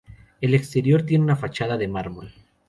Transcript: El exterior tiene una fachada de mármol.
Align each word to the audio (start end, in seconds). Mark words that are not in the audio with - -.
El 0.41 0.55
exterior 0.55 1.03
tiene 1.03 1.23
una 1.25 1.35
fachada 1.35 1.77
de 1.77 1.87
mármol. 1.87 2.33